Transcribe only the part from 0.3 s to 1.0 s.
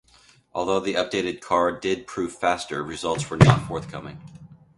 Although the